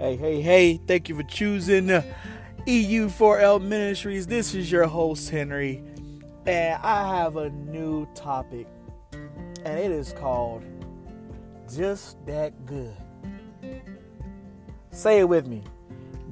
Hey, 0.00 0.16
hey, 0.16 0.40
hey, 0.40 0.80
thank 0.86 1.10
you 1.10 1.14
for 1.14 1.24
choosing 1.24 1.90
uh, 1.90 2.02
EU4L 2.66 3.60
Ministries. 3.60 4.26
This 4.26 4.54
is 4.54 4.72
your 4.72 4.86
host, 4.86 5.28
Henry, 5.28 5.84
and 6.46 6.80
I 6.82 7.18
have 7.18 7.36
a 7.36 7.50
new 7.50 8.06
topic, 8.14 8.66
and 9.12 9.78
it 9.78 9.90
is 9.90 10.14
called 10.14 10.64
Just 11.70 12.16
That 12.24 12.64
Good. 12.64 12.96
Say 14.90 15.18
it 15.18 15.28
with 15.28 15.46
me 15.46 15.64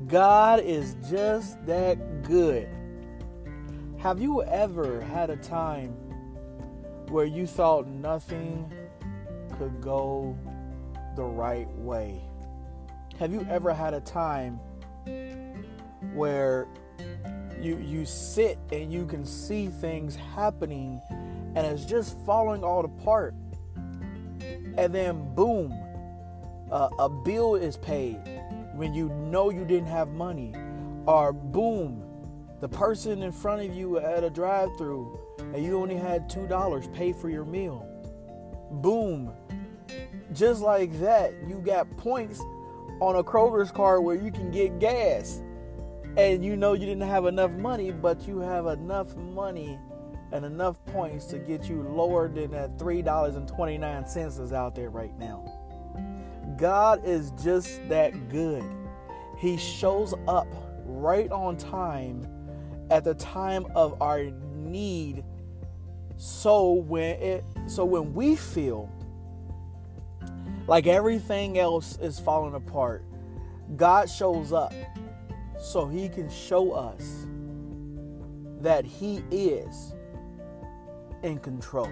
God 0.06 0.60
is 0.60 0.96
just 1.10 1.62
that 1.66 2.22
good. 2.22 2.70
Have 3.98 4.18
you 4.18 4.42
ever 4.44 5.02
had 5.02 5.28
a 5.28 5.36
time 5.36 5.90
where 7.08 7.26
you 7.26 7.46
thought 7.46 7.86
nothing 7.86 8.72
could 9.58 9.82
go 9.82 10.34
the 11.16 11.24
right 11.24 11.68
way? 11.74 12.22
Have 13.18 13.32
you 13.32 13.44
ever 13.50 13.74
had 13.74 13.94
a 13.94 14.00
time 14.00 14.60
where 16.14 16.68
you 17.60 17.76
you 17.78 18.06
sit 18.06 18.58
and 18.70 18.92
you 18.92 19.06
can 19.06 19.24
see 19.26 19.66
things 19.66 20.14
happening 20.14 21.02
and 21.56 21.66
it's 21.66 21.84
just 21.84 22.16
falling 22.24 22.62
all 22.62 22.84
apart? 22.84 23.34
And 24.76 24.94
then 24.94 25.34
boom 25.34 25.72
uh, 26.70 26.90
a 27.00 27.08
bill 27.08 27.56
is 27.56 27.76
paid 27.76 28.20
when 28.74 28.94
you 28.94 29.08
know 29.08 29.50
you 29.50 29.64
didn't 29.64 29.88
have 29.88 30.10
money. 30.10 30.54
Or 31.06 31.32
boom 31.32 32.04
the 32.60 32.68
person 32.68 33.24
in 33.24 33.32
front 33.32 33.68
of 33.68 33.74
you 33.74 33.98
at 33.98 34.22
a 34.22 34.30
drive-through 34.30 35.18
and 35.54 35.64
you 35.64 35.76
only 35.76 35.96
had 35.96 36.30
two 36.30 36.46
dollars 36.46 36.86
pay 36.94 37.12
for 37.12 37.28
your 37.28 37.44
meal. 37.44 37.84
Boom. 38.70 39.32
Just 40.32 40.60
like 40.60 41.00
that 41.00 41.32
you 41.48 41.58
got 41.58 41.90
points 41.96 42.40
on 43.00 43.16
a 43.16 43.24
Kroger's 43.24 43.70
card 43.70 44.02
where 44.04 44.16
you 44.16 44.30
can 44.30 44.50
get 44.50 44.78
gas 44.78 45.40
and 46.16 46.44
you 46.44 46.56
know 46.56 46.72
you 46.72 46.86
didn't 46.86 47.08
have 47.08 47.26
enough 47.26 47.52
money, 47.52 47.92
but 47.92 48.26
you 48.26 48.38
have 48.40 48.66
enough 48.66 49.16
money 49.16 49.78
and 50.32 50.44
enough 50.44 50.84
points 50.86 51.26
to 51.26 51.38
get 51.38 51.68
you 51.68 51.82
lower 51.82 52.28
than 52.28 52.50
that 52.50 52.76
$3.29 52.76 54.40
is 54.40 54.52
out 54.52 54.74
there 54.74 54.90
right 54.90 55.16
now. 55.18 55.44
God 56.58 57.04
is 57.04 57.30
just 57.42 57.88
that 57.88 58.28
good. 58.28 58.64
He 59.38 59.56
shows 59.56 60.14
up 60.26 60.48
right 60.84 61.30
on 61.30 61.56
time 61.56 62.26
at 62.90 63.04
the 63.04 63.14
time 63.14 63.66
of 63.74 64.00
our 64.02 64.24
need. 64.56 65.24
So 66.16 66.72
when 66.72 67.20
it 67.20 67.44
so 67.66 67.84
when 67.84 68.12
we 68.12 68.34
feel 68.34 68.90
like 70.68 70.86
everything 70.86 71.58
else 71.58 71.98
is 72.00 72.20
falling 72.20 72.54
apart, 72.54 73.02
God 73.74 74.08
shows 74.08 74.52
up 74.52 74.74
so 75.58 75.88
he 75.88 76.08
can 76.08 76.30
show 76.30 76.72
us 76.72 77.26
that 78.60 78.84
he 78.84 79.22
is 79.30 79.94
in 81.22 81.38
control. 81.38 81.90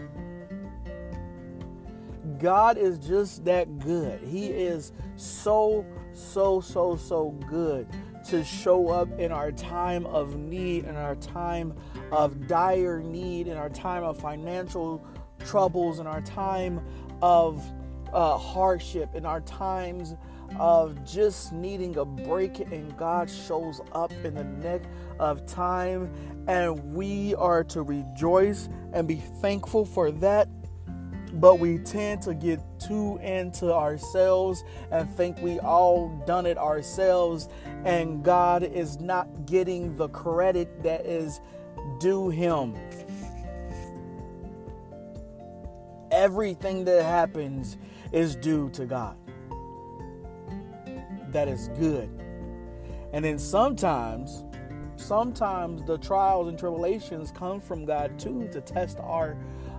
God 2.38 2.76
is 2.76 2.98
just 2.98 3.44
that 3.46 3.78
good. 3.78 4.20
He 4.20 4.48
is 4.48 4.92
so, 5.16 5.86
so, 6.12 6.60
so, 6.60 6.96
so 6.96 7.30
good 7.48 7.88
to 8.28 8.44
show 8.44 8.88
up 8.88 9.08
in 9.18 9.32
our 9.32 9.52
time 9.52 10.04
of 10.06 10.36
need, 10.36 10.84
in 10.84 10.96
our 10.96 11.14
time 11.16 11.72
of 12.12 12.46
dire 12.46 13.00
need, 13.00 13.46
in 13.46 13.56
our 13.56 13.70
time 13.70 14.02
of 14.02 14.20
financial 14.20 15.02
troubles, 15.38 15.98
in 15.98 16.06
our 16.06 16.20
time 16.20 16.84
of 17.22 17.62
uh, 18.12 18.36
hardship, 18.36 19.14
in 19.14 19.26
our 19.26 19.40
times 19.42 20.14
of 20.58 21.04
just 21.04 21.52
needing 21.52 21.96
a 21.98 22.04
break, 22.04 22.60
and 22.60 22.96
God 22.96 23.28
shows 23.28 23.80
up 23.92 24.12
in 24.24 24.34
the 24.34 24.44
neck 24.44 24.82
of 25.18 25.44
time, 25.46 26.12
and 26.46 26.94
we 26.94 27.34
are 27.34 27.64
to 27.64 27.82
rejoice 27.82 28.68
and 28.92 29.08
be 29.08 29.16
thankful 29.40 29.84
for 29.84 30.10
that. 30.12 30.48
But 31.34 31.58
we 31.58 31.78
tend 31.78 32.22
to 32.22 32.32
get 32.32 32.60
too 32.78 33.18
into 33.18 33.70
ourselves 33.74 34.64
and 34.90 35.10
think 35.16 35.38
we 35.42 35.58
all 35.58 36.08
done 36.26 36.46
it 36.46 36.56
ourselves, 36.56 37.48
and 37.84 38.24
God 38.24 38.62
is 38.62 39.00
not 39.00 39.44
getting 39.44 39.96
the 39.96 40.08
credit 40.08 40.82
that 40.82 41.04
is 41.04 41.40
due 42.00 42.30
Him. 42.30 42.74
Everything 46.10 46.84
that 46.84 47.02
happens 47.02 47.76
is 48.16 48.34
due 48.34 48.70
to 48.70 48.86
God. 48.86 49.14
That 51.28 51.48
is 51.48 51.68
good. 51.78 52.08
And 53.12 53.22
then 53.22 53.38
sometimes, 53.38 54.42
sometimes 54.96 55.84
the 55.84 55.98
trials 55.98 56.48
and 56.48 56.58
tribulations 56.58 57.30
come 57.30 57.60
from 57.60 57.84
God 57.84 58.18
too 58.18 58.48
to 58.52 58.62
test 58.62 58.98
our 59.00 59.36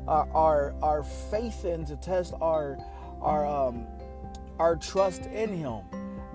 our 0.07 0.29
our, 0.33 0.75
our 0.83 1.03
faith 1.03 1.65
and 1.65 1.85
to 1.87 1.95
test 1.95 2.35
our 2.39 2.77
our 3.21 3.45
um 3.45 3.87
our 4.59 4.75
trust 4.75 5.25
in 5.25 5.49
him. 5.57 5.81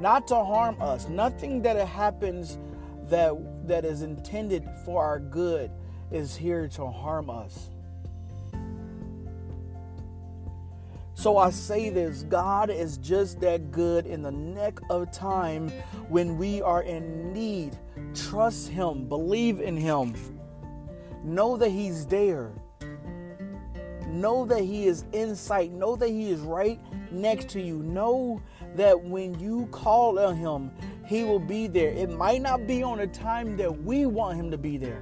Not 0.01 0.27
to 0.29 0.35
harm 0.35 0.77
us. 0.81 1.09
Nothing 1.09 1.63
that 1.63 1.77
happens 1.87 2.59
that 3.05 3.33
that 3.69 3.85
is 3.85 4.03
intended 4.03 4.69
for 4.85 5.05
our 5.05 5.21
good 5.21 5.71
is 6.11 6.35
here 6.35 6.67
to 6.67 6.87
harm 6.89 7.31
us. 7.31 7.71
So 11.23 11.37
I 11.37 11.51
say 11.51 11.89
this 11.89 12.25
God 12.25 12.69
is 12.69 12.99
just 12.99 13.39
that 13.43 13.71
good 13.71 14.07
in 14.07 14.23
the 14.23 14.33
neck 14.33 14.81
of 14.91 15.13
time 15.13 15.69
when 16.09 16.37
we 16.37 16.61
are 16.61 16.83
in 16.83 17.33
need. 17.33 17.79
Trust 18.13 18.67
Him, 18.67 19.09
believe 19.09 19.61
in 19.61 19.77
Him, 19.77 20.17
know 21.23 21.57
that 21.57 21.69
He's 21.69 22.07
there. 22.07 22.51
Know 24.09 24.45
that 24.47 24.65
He 24.65 24.89
is 24.89 25.05
in 25.13 25.37
sight. 25.37 25.71
Know 25.71 25.95
that 25.95 26.09
He 26.09 26.31
is 26.31 26.41
right 26.41 26.81
next 27.13 27.51
to 27.51 27.61
you. 27.61 27.85
Know 27.85 28.43
that 28.75 29.01
when 29.01 29.39
you 29.39 29.69
call 29.71 30.19
on 30.19 30.35
Him, 30.35 30.73
He 31.07 31.23
will 31.23 31.39
be 31.39 31.69
there. 31.69 31.91
It 31.91 32.11
might 32.11 32.43
not 32.43 32.67
be 32.67 32.83
on 32.83 32.99
a 32.99 33.07
time 33.07 33.57
that 33.59 33.85
we 33.85 34.07
want 34.07 34.41
Him 34.41 34.51
to 34.51 34.59
be 34.59 34.77
there. 34.77 35.01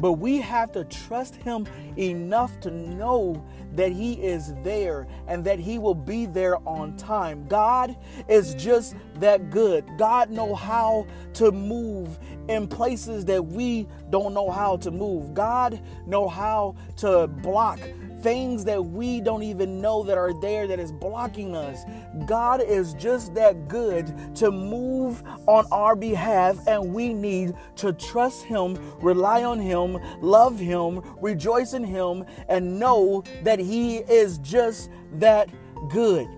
But 0.00 0.12
we 0.14 0.38
have 0.38 0.72
to 0.72 0.84
trust 0.84 1.36
him 1.36 1.66
enough 1.96 2.58
to 2.60 2.70
know 2.70 3.44
that 3.74 3.92
he 3.92 4.14
is 4.14 4.54
there 4.62 5.06
and 5.26 5.44
that 5.44 5.58
he 5.58 5.78
will 5.78 5.94
be 5.94 6.26
there 6.26 6.56
on 6.68 6.96
time. 6.96 7.46
God 7.48 7.96
is 8.28 8.54
just 8.54 8.94
that 9.16 9.50
good. 9.50 9.84
God 9.98 10.30
know 10.30 10.54
how 10.54 11.06
to 11.34 11.52
move 11.52 12.18
in 12.48 12.66
places 12.66 13.24
that 13.26 13.44
we 13.44 13.86
don't 14.10 14.34
know 14.34 14.50
how 14.50 14.76
to 14.78 14.90
move. 14.90 15.34
God 15.34 15.80
know 16.06 16.28
how 16.28 16.76
to 16.98 17.26
block 17.26 17.80
things 18.20 18.64
that 18.64 18.84
we 18.84 19.20
don't 19.20 19.42
even 19.42 19.80
know 19.80 20.02
that 20.02 20.18
are 20.18 20.32
there 20.40 20.66
that 20.66 20.78
is 20.78 20.92
blocking 20.92 21.54
us. 21.56 21.84
God 22.26 22.62
is 22.62 22.94
just 22.94 23.34
that 23.34 23.68
good 23.68 24.14
to 24.36 24.50
move 24.50 25.22
on 25.46 25.66
our 25.70 25.96
behalf, 25.96 26.58
and 26.66 26.92
we 26.92 27.12
need 27.12 27.54
to 27.76 27.92
trust 27.92 28.44
Him, 28.44 28.78
rely 29.00 29.44
on 29.44 29.58
Him, 29.58 29.98
love 30.20 30.58
Him, 30.58 31.02
rejoice 31.20 31.72
in 31.72 31.84
Him, 31.84 32.24
and 32.48 32.78
know 32.78 33.22
that 33.42 33.58
He 33.58 33.98
is 33.98 34.38
just 34.38 34.90
that 35.14 35.48
good. 35.88 36.28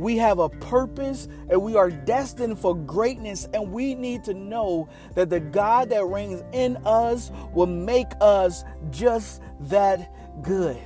We 0.00 0.16
have 0.16 0.38
a 0.38 0.48
purpose 0.48 1.28
and 1.50 1.60
we 1.60 1.76
are 1.76 1.90
destined 1.90 2.58
for 2.58 2.74
greatness, 2.74 3.46
and 3.52 3.70
we 3.70 3.94
need 3.94 4.24
to 4.24 4.32
know 4.32 4.88
that 5.14 5.28
the 5.28 5.40
God 5.40 5.90
that 5.90 6.06
reigns 6.06 6.42
in 6.52 6.78
us 6.86 7.30
will 7.52 7.66
make 7.66 8.06
us 8.22 8.64
just 8.90 9.42
that 9.60 10.10
good. 10.42 10.78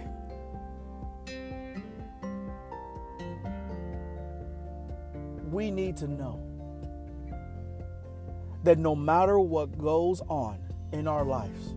We 5.53 5.71
need 5.71 5.97
to 5.99 6.09
know 6.09 6.41
that 8.65 8.79
no 8.79 8.97
matter 8.97 9.39
what 9.39 9.79
goes 9.79 10.23
on 10.23 10.59
in 10.91 11.07
our 11.07 11.25
lives 11.25 11.75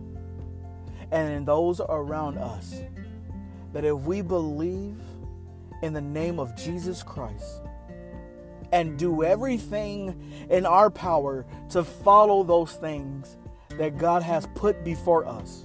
and 1.12 1.32
in 1.32 1.44
those 1.44 1.80
around 1.88 2.38
us, 2.38 2.82
that 3.72 3.84
if 3.84 4.00
we 4.00 4.22
believe 4.22 4.96
in 5.82 5.92
the 5.92 6.00
name 6.00 6.38
of 6.38 6.54
Jesus 6.56 7.02
Christ 7.02 7.62
and 8.72 8.98
do 8.98 9.22
everything 9.22 10.46
in 10.50 10.66
our 10.66 10.90
power 10.90 11.46
to 11.70 11.84
follow 11.84 12.42
those 12.42 12.72
things 12.74 13.36
that 13.70 13.96
God 13.96 14.22
has 14.22 14.46
put 14.54 14.84
before 14.84 15.26
us, 15.26 15.64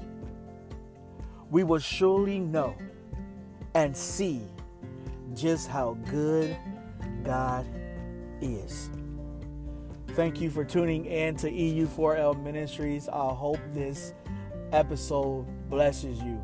we 1.50 1.64
will 1.64 1.80
surely 1.80 2.40
know 2.40 2.76
and 3.76 3.96
see 3.96 4.42
just 5.34 5.68
how 5.68 5.98
good 6.10 6.56
God 7.24 7.66
is. 8.42 8.90
Thank 10.10 10.40
you 10.40 10.52
for 10.52 10.64
tuning 10.64 11.06
in 11.06 11.36
to 11.38 11.52
EU4L 11.52 12.42
Ministries. 12.44 13.10
I 13.10 13.34
hope 13.34 13.60
this 13.74 14.14
episode 14.72 15.46
blesses 15.70 16.20
you. 16.20 16.44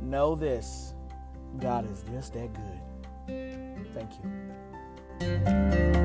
Know 0.00 0.34
this 0.34 0.94
God 1.58 1.90
is 1.90 2.04
just 2.12 2.34
that 2.34 2.52
good. 2.52 2.89
Thank 3.94 4.12
you. 4.22 5.99